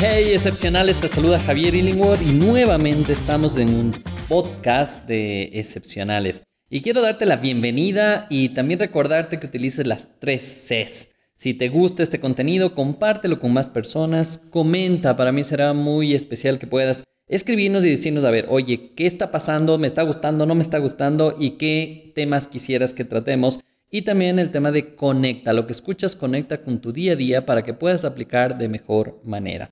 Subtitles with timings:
[0.00, 3.92] Hey excepcionales, te saluda Javier Illingworth y nuevamente estamos en un
[4.28, 6.44] podcast de excepcionales.
[6.70, 11.08] Y quiero darte la bienvenida y también recordarte que utilices las tres Cs.
[11.34, 16.60] Si te gusta este contenido, compártelo con más personas, comenta, para mí será muy especial
[16.60, 19.78] que puedas escribirnos y decirnos, a ver, oye, ¿qué está pasando?
[19.78, 20.46] ¿Me está gustando?
[20.46, 21.34] ¿No me está gustando?
[21.36, 23.58] ¿Y qué temas quisieras que tratemos?
[23.90, 27.44] Y también el tema de conecta, lo que escuchas conecta con tu día a día
[27.44, 29.68] para que puedas aplicar de mejor manera.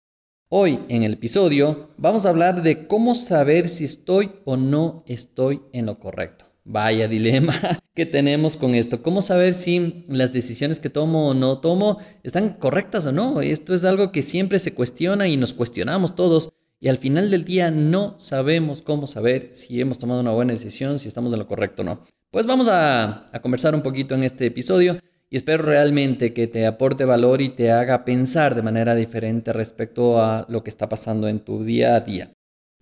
[0.48, 5.62] Hoy en el episodio vamos a hablar de cómo saber si estoy o no estoy
[5.72, 6.44] en lo correcto.
[6.62, 7.52] Vaya dilema
[7.96, 9.02] que tenemos con esto.
[9.02, 13.40] ¿Cómo saber si las decisiones que tomo o no tomo están correctas o no?
[13.40, 16.50] Esto es algo que siempre se cuestiona y nos cuestionamos todos.
[16.78, 21.00] Y al final del día no sabemos cómo saber si hemos tomado una buena decisión,
[21.00, 22.04] si estamos en lo correcto o no.
[22.30, 27.04] Pues vamos a, conversar un poquito en este episodio y espero realmente que te aporte
[27.04, 31.40] valor y te haga pensar de manera diferente respecto a lo que está pasando en
[31.40, 32.32] tu día a día.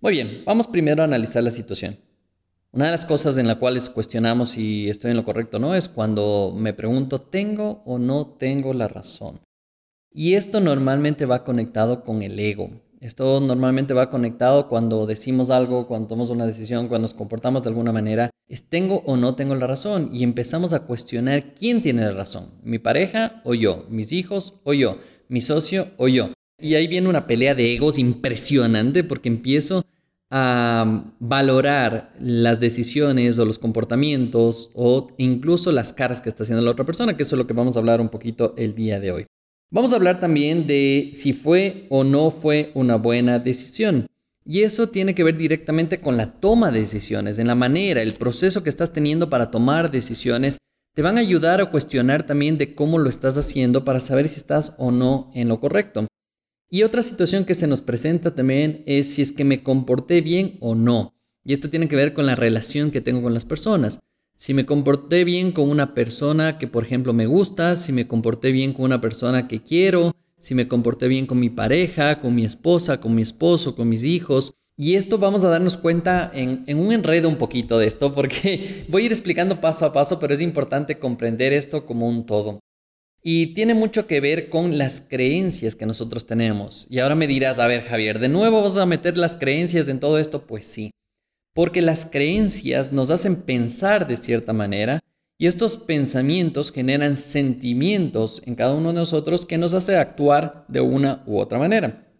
[0.01, 1.97] Muy bien, vamos primero a analizar la situación.
[2.71, 5.73] Una de las cosas en las cuales cuestionamos si estoy en lo correcto o no
[5.73, 9.39] es cuando me pregunto, ¿tengo o no tengo la razón?
[10.11, 12.69] Y esto normalmente va conectado con el ego.
[13.01, 17.69] Esto normalmente va conectado cuando decimos algo, cuando tomamos una decisión, cuando nos comportamos de
[17.69, 18.29] alguna manera.
[18.47, 22.51] Es tengo o no tengo la razón y empezamos a cuestionar quién tiene la razón,
[22.63, 26.29] mi pareja o yo, mis hijos o yo, mi socio o yo.
[26.59, 29.83] Y ahí viene una pelea de egos impresionante porque empiezo
[30.31, 36.71] a valorar las decisiones o los comportamientos o incluso las caras que está haciendo la
[36.71, 39.11] otra persona, que eso es lo que vamos a hablar un poquito el día de
[39.11, 39.25] hoy.
[39.71, 44.07] Vamos a hablar también de si fue o no fue una buena decisión.
[44.45, 48.13] Y eso tiene que ver directamente con la toma de decisiones, en la manera, el
[48.13, 50.59] proceso que estás teniendo para tomar decisiones.
[50.93, 54.37] Te van a ayudar a cuestionar también de cómo lo estás haciendo para saber si
[54.37, 56.07] estás o no en lo correcto.
[56.69, 60.57] Y otra situación que se nos presenta también es si es que me comporté bien
[60.61, 61.15] o no.
[61.43, 63.99] Y esto tiene que ver con la relación que tengo con las personas
[64.35, 68.51] si me comporté bien con una persona que, por ejemplo, me gusta, si me comporté
[68.51, 72.43] bien con una persona que quiero, si me comporté bien con mi pareja, con mi
[72.43, 74.53] esposa, con mi esposo, con mis hijos.
[74.77, 79.03] Y esto vamos a darnos cuenta en, un enredo un poquito de esto, porque voy
[79.03, 82.59] a ir explicando paso a paso, pero es importante comprender esto como un todo.
[83.23, 86.85] Y tiene mucho que ver con las creencias que nosotros tenemos.
[86.89, 90.01] Y ahora me dirás, a ver Javier, ¿de nuevo vas a meter las creencias en
[90.01, 90.45] todo esto?
[90.45, 90.91] Pues sí
[91.55, 94.99] porque las creencias nos hacen pensar de cierta manera
[95.37, 100.81] y estos pensamientos generan sentimientos en cada uno de nosotros que nos hace actuar de
[100.81, 102.13] una u otra manera.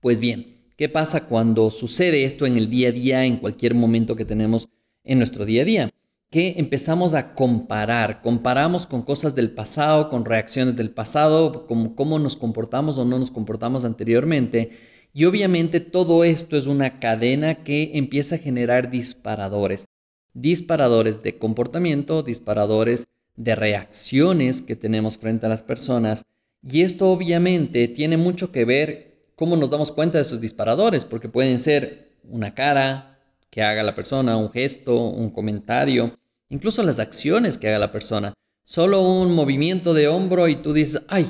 [0.00, 4.16] Pues bien, ¿qué pasa cuando sucede esto en el día a día, en cualquier momento
[4.16, 4.70] que tenemos
[5.04, 5.90] en nuestro día a día?
[6.30, 12.18] Que empezamos a comparar, comparamos con cosas del pasado, con reacciones del pasado, como cómo
[12.18, 14.70] nos comportamos o no nos comportamos anteriormente
[15.16, 19.86] y obviamente todo esto es una cadena que empieza a generar disparadores.
[20.34, 26.22] Disparadores de comportamiento, disparadores de reacciones que tenemos frente a las personas.
[26.62, 31.30] Y esto obviamente tiene mucho que ver cómo nos damos cuenta de esos disparadores, porque
[31.30, 36.14] pueden ser una cara que haga la persona, un gesto, un comentario,
[36.50, 38.34] incluso las acciones que haga la persona.
[38.64, 41.26] Solo un movimiento de hombro y tú dices, ay,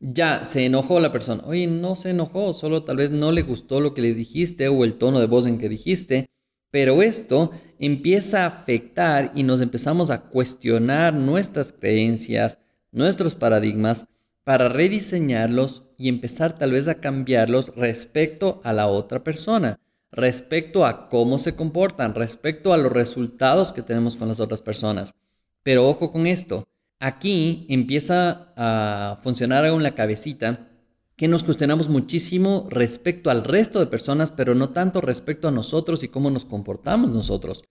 [0.00, 1.42] ya se enojó la persona.
[1.46, 4.84] Oye, no se enojó, solo tal vez no le gustó lo que le dijiste o
[4.84, 6.30] el tono de voz en que dijiste.
[6.70, 12.58] Pero esto empieza a afectar y nos empezamos a cuestionar nuestras creencias,
[12.92, 14.06] nuestros paradigmas,
[14.44, 19.78] para rediseñarlos y empezar tal vez a cambiarlos respecto a la otra persona,
[20.10, 25.14] respecto a cómo se comportan, respecto a los resultados que tenemos con las otras personas.
[25.62, 26.66] Pero ojo con esto,
[27.00, 30.68] Aquí empieza a funcionar en la cabecita
[31.16, 36.02] que nos cuestionamos muchísimo respecto al resto de personas, pero no tanto respecto a nosotros
[36.02, 37.64] y cómo nos comportamos nosotros.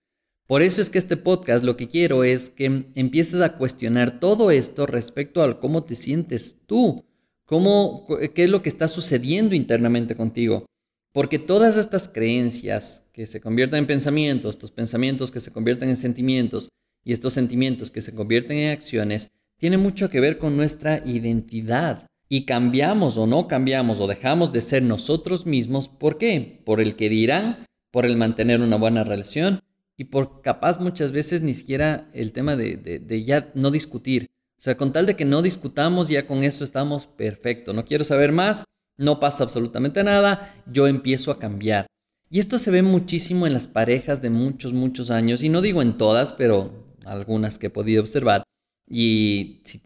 [0.47, 4.50] Por eso es que este podcast lo que quiero es que empieces a cuestionar todo
[4.50, 7.03] esto respecto a cómo te sientes tú,
[7.45, 10.65] cómo, qué es lo que está sucediendo internamente contigo.
[11.13, 15.95] Porque todas estas creencias que se convierten en pensamientos, estos pensamientos que se convierten en
[15.97, 16.69] sentimientos,
[17.07, 22.06] y estos sentimientos que se convierten en acciones tienen mucho que ver con nuestra identidad.
[22.30, 26.62] y cambiamos o no cambiamos o dejamos de ser nosotros mismos, ¿por qué?
[26.65, 29.62] Por el que dirán, por el mantener una buena relación
[29.95, 34.27] y por capaz muchas veces ni siquiera el tema de, ya no discutir.
[34.59, 37.71] O sea, con tal de que no discutamos, ya con eso estamos perfecto.
[37.71, 38.65] No quiero saber más,
[38.98, 41.88] no pasa absolutamente nada, yo empiezo a cambiar.
[42.30, 45.81] Y esto se ve muchísimo en las parejas de muchos, muchos años, y no digo
[45.81, 48.44] en todas, pero algunas que he podido observar.
[48.89, 49.80] Y si,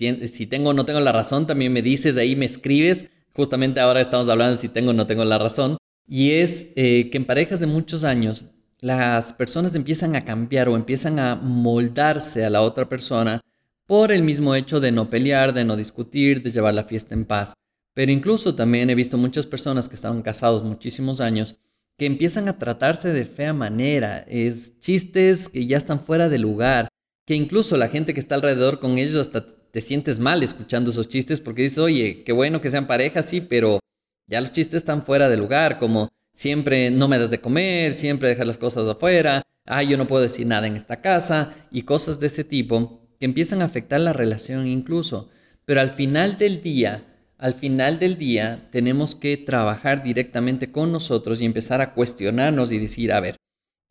[0.46, 3.08] tengo o no tengo la razón, también me dices, ahí me escribes.
[3.34, 5.78] Justamente ahora estamos hablando si tengo o no tengo la razón.
[6.08, 8.46] Y es eh, que en parejas de muchos años,
[8.80, 13.42] las personas empiezan a cambiar o empiezan a moldarse a la otra persona
[13.86, 17.26] por el mismo hecho de no pelear, de no discutir, de llevar la fiesta en
[17.26, 17.54] paz.
[17.94, 21.58] Pero incluso también he visto muchas personas que estaban casados muchísimos años
[21.98, 26.88] que empiezan a tratarse de fea manera, es chistes que ya están fuera de lugar,
[27.26, 31.08] que incluso la gente que está alrededor con ellos hasta te sientes mal escuchando esos
[31.08, 33.80] chistes porque dices, oye, qué bueno que sean parejas, sí, pero
[34.28, 38.30] ya los chistes están fuera de lugar, como siempre no me das de comer, siempre
[38.30, 42.20] dejas las cosas afuera, ah, yo no puedo decir nada en esta casa y cosas
[42.20, 45.30] de ese tipo que empiezan a afectar la relación incluso.
[45.66, 47.04] Pero al final del día,
[47.38, 52.80] al final del día tenemos que trabajar directamente con nosotros y empezar a cuestionarnos y
[52.80, 53.36] decir, a ver,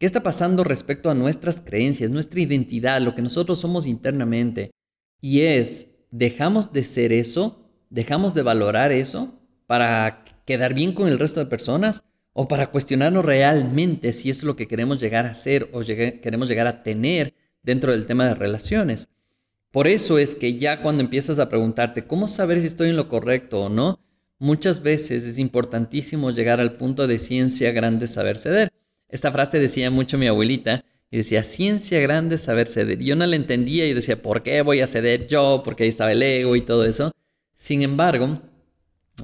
[0.00, 4.70] ¿qué está pasando respecto a nuestras creencias, nuestra identidad, lo que nosotros somos internamente?
[5.20, 7.70] Y es, ¿dejamos de ser eso?
[7.90, 12.02] ¿Dejamos de valorar eso para quedar bien con el resto de personas?
[12.32, 16.66] ¿O para cuestionarnos realmente si es lo que queremos llegar a ser o queremos llegar
[16.66, 19.08] a tener dentro del tema de relaciones?
[19.70, 23.10] Por eso es que ya cuando empiezas a preguntarte cómo saber si estoy en lo
[23.10, 24.00] correcto o no,
[24.38, 28.72] muchas veces es importantísimo llegar al punto de ciencia grande saber ceder.
[29.10, 32.98] Esta frase decía mucho mi abuelita y decía ciencia grande saber ceder.
[32.98, 35.62] Yo no la entendía y decía, ¿por qué voy a ceder yo?
[35.64, 37.10] Porque ahí estaba el ego y todo eso.
[37.54, 38.40] Sin embargo,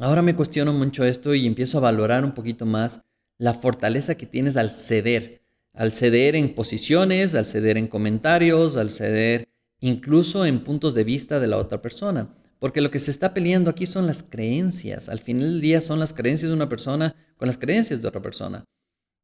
[0.00, 3.00] ahora me cuestiono mucho esto y empiezo a valorar un poquito más
[3.38, 5.42] la fortaleza que tienes al ceder.
[5.72, 9.48] Al ceder en posiciones, al ceder en comentarios, al ceder
[9.80, 12.34] incluso en puntos de vista de la otra persona.
[12.58, 15.08] Porque lo que se está peleando aquí son las creencias.
[15.08, 18.22] Al final del día son las creencias de una persona con las creencias de otra
[18.22, 18.64] persona.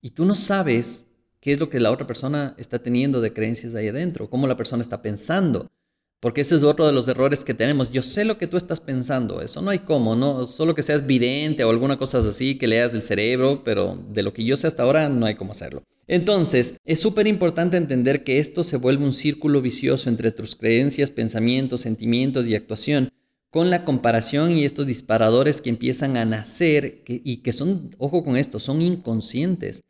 [0.02, 1.06] Y tú no sabes
[1.40, 4.56] qué es lo que la otra persona está teniendo de creencias ahí adentro, cómo la
[4.56, 5.70] persona está pensando.
[6.18, 7.90] Porque ese es otro de los errores que tenemos.
[7.90, 11.06] Yo sé lo que tú estás pensando, eso no hay cómo, no solo que seas
[11.06, 14.66] vidente o alguna cosa así, que leas del cerebro, pero de lo que yo sé
[14.66, 15.84] hasta ahora no hay cómo hacerlo.
[16.08, 21.12] Entonces, es súper importante entender que esto se vuelve un círculo vicioso entre tus creencias,
[21.12, 23.10] pensamientos, sentimientos y actuación,
[23.50, 28.36] con la comparación y estos disparadores que empiezan a nacer y que son, ojo con
[28.36, 29.82] esto, son inconscientes.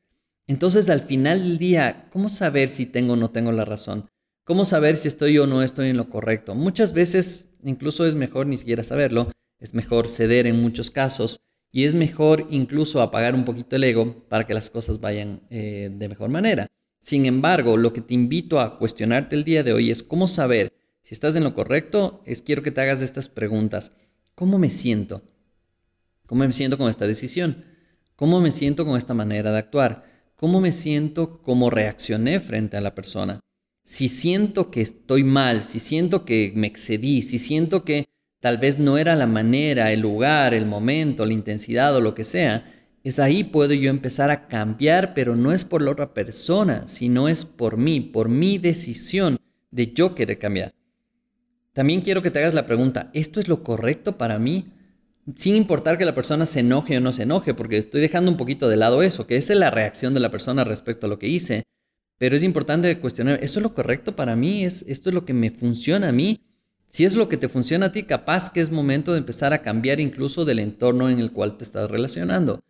[0.52, 4.10] Entonces, al final del día, ¿cómo saber si tengo o no tengo la razón?
[4.44, 6.54] ¿Cómo saber si estoy o no estoy en lo correcto?
[6.54, 11.40] Muchas veces incluso es mejor ni siquiera saberlo, es mejor ceder en muchos casos
[11.70, 15.90] y es mejor incluso apagar un poquito el ego para que las cosas vayan eh,
[15.90, 16.66] de mejor manera.
[16.98, 20.74] Sin embargo, lo que te invito a cuestionarte el día de hoy es cómo saber
[21.00, 23.92] si estás en lo correcto, es quiero que te hagas estas preguntas.
[24.34, 25.22] ¿Cómo me siento?
[26.26, 27.64] ¿Cómo me siento con esta decisión?
[28.16, 30.12] ¿Cómo me siento con esta manera de actuar?
[30.42, 33.40] ¿Cómo me siento como reaccioné frente a la persona?
[33.84, 38.06] si siento que estoy mal, si siento que me excedí, si siento que
[38.40, 42.24] tal vez no era la manera, el lugar, el momento, la intensidad o lo que
[42.24, 42.64] sea,
[43.04, 47.28] es ahí puedo yo empezar a cambiar, pero no es por la otra persona, sino
[47.28, 49.38] es por mí, por mi decisión
[49.70, 50.72] de yo querer cambiar.
[51.72, 54.66] También quiero que te hagas la pregunta, ¿esto es lo correcto para mí?
[55.36, 58.36] Sin importar que la persona se enoje o no se enoje, porque estoy dejando un
[58.36, 61.18] poquito de lado eso, que esa es la reacción de la persona respecto a lo
[61.18, 61.62] que hice.
[62.18, 64.64] Pero es importante cuestionar, ¿esto es lo correcto para mí?
[64.64, 66.40] ¿Es, ¿Esto es lo que me funciona a mí?
[66.88, 69.62] Si es lo que te funciona a ti, capaz que es momento de empezar a
[69.62, 72.62] cambiar incluso del entorno en el cual te estás relacionando.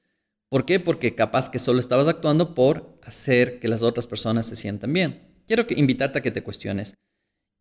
[0.49, 0.79] ¿Por qué?
[0.79, 5.23] Porque capaz que solo estabas actuando por hacer que las otras personas se sientan bien.
[5.47, 6.97] Quiero que, invitarte a que te cuestiones.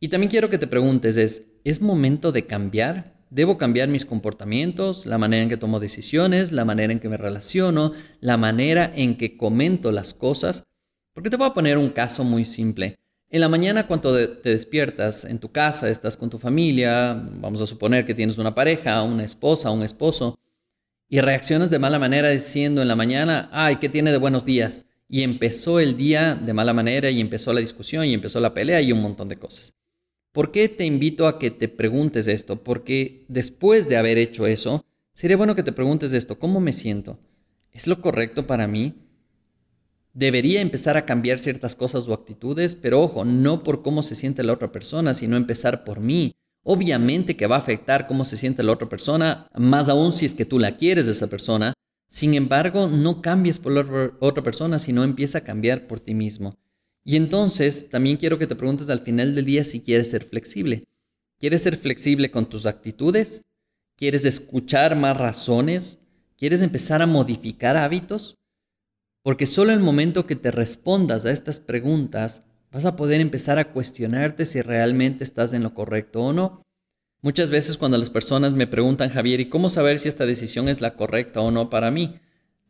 [0.01, 3.20] Y también quiero que te preguntes, ¿es, ¿es momento de cambiar?
[3.31, 7.15] ¿Debo cambiar mis comportamientos, la manera en que tomo decisiones, la manera en que me
[7.15, 10.65] relaciono, la manera en que comento las cosas?
[11.13, 12.99] Porque te voy a poner un caso muy simple.
[13.29, 17.65] En la mañana cuando te despiertas en tu casa, estás con tu familia, vamos a
[17.65, 20.37] suponer que tienes una pareja, una esposa, un esposo,
[21.07, 24.81] y reaccionas de mala manera diciendo en la mañana, ay, ¿qué tiene de buenos días?
[25.07, 28.81] Y empezó el día de mala manera y empezó la discusión y empezó la pelea
[28.81, 29.73] y un montón de cosas.
[30.31, 32.63] ¿Por qué te invito a que te preguntes esto?
[32.63, 37.19] Porque después de haber hecho eso, sería bueno que te preguntes esto, ¿cómo me siento?
[37.71, 38.95] ¿Es lo correcto para mí?
[40.13, 44.43] debería empezar a cambiar ciertas cosas o actitudes, pero ojo, no por cómo se siente
[44.43, 46.33] la otra persona, sino empezar por mí.
[46.63, 50.33] Obviamente que va a afectar cómo se siente la otra persona, más aún si es
[50.33, 51.73] que tú la quieres de esa persona.
[52.07, 56.57] Sin embargo, no cambies por la otra persona, sino empieza a cambiar por ti mismo.
[57.03, 60.83] Y entonces también quiero que te preguntes al final del día si quieres ser flexible.
[61.39, 63.43] ¿Quieres ser flexible con tus actitudes?
[63.95, 65.99] ¿Quieres escuchar más razones?
[66.37, 68.37] ¿Quieres empezar a modificar hábitos?
[69.23, 73.71] Porque solo el momento que te respondas a estas preguntas vas a poder empezar a
[73.71, 76.63] cuestionarte si realmente estás en lo correcto o no.
[77.21, 80.81] Muchas veces cuando las personas me preguntan, Javier, ¿y cómo saber si esta decisión es
[80.81, 82.19] la correcta o no para mí?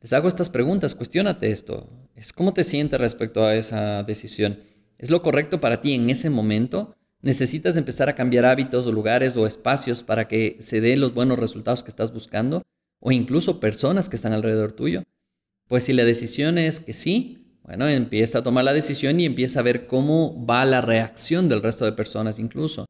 [0.02, 1.90] Les hago estas preguntas, cuestiónate esto.
[2.22, 4.60] ¿Es cómo te sientes respecto a esa decisión?
[5.00, 6.96] ¿Es lo correcto para ti en ese momento?
[7.24, 11.40] ¿Necesitas empezar a cambiar hábitos o lugares o espacios para que se den los buenos
[11.40, 12.62] resultados que estás buscando?
[13.00, 15.02] ¿O incluso personas que están alrededor tuyo?
[15.68, 19.62] Pues si la decisión es que sí, bueno, empieza a tomar la decisión y empieza
[19.62, 22.86] a ver cómo va la reacción del resto de personas incluso.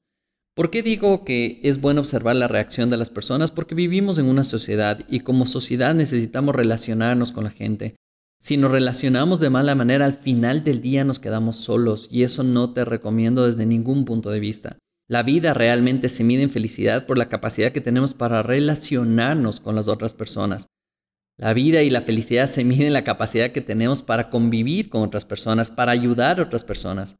[0.56, 3.50] ¿Por qué digo que es bueno observar la reacción de las personas?
[3.50, 7.96] Porque vivimos en una sociedad y como sociedad necesitamos relacionarnos con la gente.
[8.44, 12.42] Si nos relacionamos de mala manera, al final del día nos quedamos solos y eso
[12.42, 14.80] no te recomiendo desde ningún punto de vista.
[15.08, 19.76] La vida realmente se mide en felicidad por la capacidad que tenemos para relacionarnos con
[19.76, 20.66] las otras personas.
[21.38, 25.04] La vida y la felicidad se miden en la capacidad que tenemos para convivir con
[25.04, 27.18] otras personas, para ayudar a otras personas.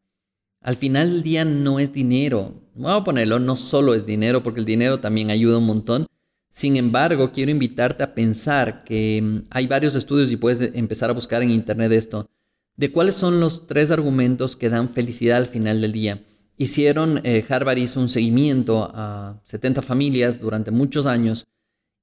[0.60, 2.56] Al final del día no es dinero.
[2.74, 6.08] Vamos a ponerlo, no solo es dinero, porque el dinero también ayuda un montón.
[6.52, 11.14] Sin embargo, quiero invitarte a pensar que mm, hay varios estudios y puedes empezar a
[11.14, 12.30] buscar en internet esto,
[12.76, 16.22] de cuáles son los tres argumentos que dan felicidad al final del día.
[16.58, 21.48] Hicieron, eh, Harvard hizo un seguimiento a 70 familias durante muchos años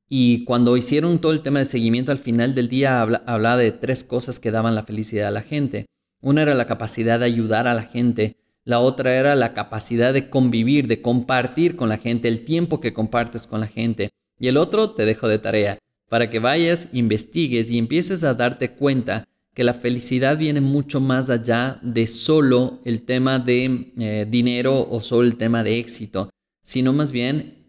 [0.09, 4.03] y cuando hicieron todo el tema de seguimiento al final del día, hablaba de tres
[4.03, 5.87] cosas que daban la felicidad a la gente.
[6.23, 8.39] Una era la capacidad de ayudar a la gente.
[8.65, 12.95] La otra era la capacidad de convivir, de compartir con la gente, el tiempo que
[12.95, 14.11] compartes con la gente.
[14.39, 15.79] Y el otro te dejo de tarea,
[16.09, 21.31] para que vayas, investigues y empieces a darte cuenta que la felicidad viene mucho más
[21.31, 26.31] allá de solo el tema de eh, dinero o solo el tema de éxito,
[26.63, 27.67] sino más bien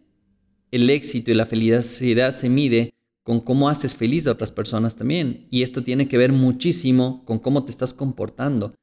[0.72, 5.48] el éxito y la felicidad se mide con cómo haces feliz a otras personas también.
[5.50, 8.76] Y esto tiene que ver muchísimo con cómo te estás comportando.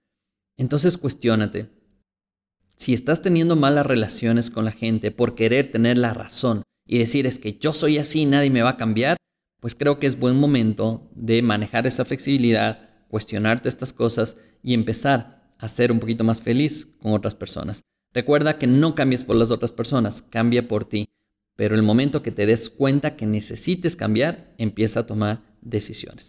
[0.57, 1.69] Entonces cuestiónate.
[2.77, 7.27] Si estás teniendo malas relaciones con la gente por querer tener la razón y decir
[7.27, 9.17] es que yo soy así, nadie me va a cambiar,
[9.61, 15.53] pues creo que es buen momento de manejar esa flexibilidad, cuestionarte estas cosas y empezar
[15.59, 17.81] a ser un poquito más feliz con otras personas.
[18.13, 21.09] Recuerda que no cambies por las otras personas, cambia por ti
[21.57, 26.29] pero el momento que te des cuenta que necesites cambiar, empieza a tomar decisiones.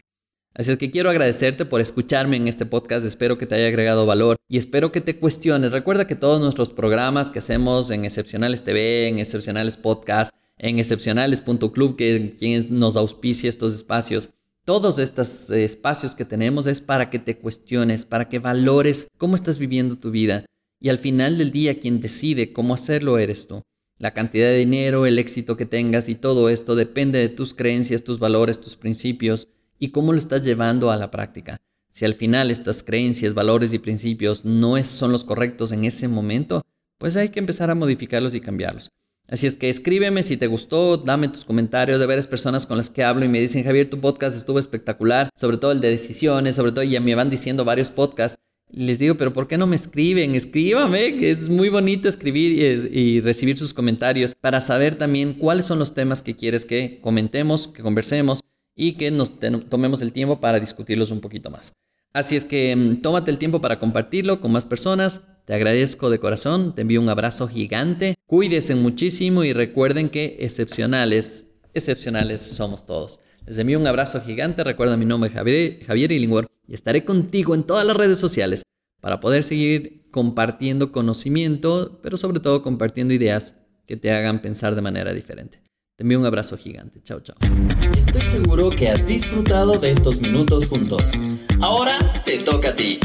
[0.56, 4.08] Así es que quiero agradecerte por escucharme en este podcast, espero que te haya agregado
[4.08, 5.72] valor y espero que te cuestiones.
[5.72, 11.96] Recuerda que todos nuestros programas que hacemos en Excepcionales TV, en Excepcionales Podcast, en excepcionales.club,
[11.96, 14.30] que quien nos auspicia estos espacios,
[14.66, 19.58] todos estos espacios que tenemos es para que te cuestiones, para que valores cómo estás
[19.58, 20.46] viviendo tu vida.
[20.80, 23.64] Y al final del día quien decide cómo hacerlo eres tú.
[23.98, 28.04] La cantidad de dinero, el éxito que tengas y todo esto depende de tus creencias,
[28.04, 29.48] tus valores, tus principios
[29.80, 31.58] y cómo lo estás llevando a la práctica.
[31.90, 36.62] Si al final estas creencias, valores y principios no son los correctos en ese momento,
[37.00, 38.92] pues hay que empezar a modificarlos y cambiarlos.
[39.27, 42.89] Así es que escríbeme si te gustó, dame tus comentarios de varias personas con las
[42.89, 46.55] que hablo y me dicen, Javier, tu podcast estuvo espectacular, sobre todo el de decisiones,
[46.55, 48.38] sobre todo ya me van diciendo varios podcasts
[48.69, 50.36] les digo, pero ¿por qué no me escriben?
[50.36, 55.79] Escríbame, que es muy bonito escribir y, recibir sus comentarios para saber también cuáles son
[55.79, 58.41] los temas que quieres que comentemos, que conversemos
[58.75, 61.74] y que nos tomemos el tiempo para discutirlos un poquito más.
[62.13, 65.22] Así es que mm, tómate el tiempo para compartirlo con más personas.
[65.48, 68.16] Te agradezco de corazón, te envío un abrazo gigante.
[68.25, 73.22] Cuídense muchísimo y recuerden que excepcionales, excepcionales somos todos.
[73.46, 74.66] Les envío un abrazo gigante.
[74.66, 78.63] Recuerda mi nombre Javier, Javier Illingworth y estaré contigo en todas las redes sociales
[79.00, 84.82] para poder seguir compartiendo conocimiento, pero sobre todo compartiendo ideas que te hagan pensar de
[84.82, 85.62] manera diferente.
[85.96, 87.01] Te envío un abrazo gigante.
[87.04, 87.38] Chao, chao.
[87.98, 91.13] Estoy seguro que has disfrutado de estos minutos juntos.
[91.62, 93.00] Ahora te toca a ti.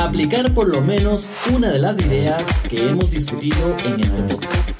[0.00, 4.70] Aplicar por lo menos una de las ideas que hemos discutido en este podcast.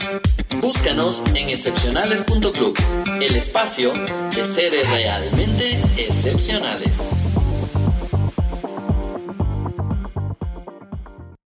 [0.62, 2.74] Búscanos en excepcionales.club,
[3.20, 3.92] el espacio
[4.34, 7.10] de seres realmente excepcionales.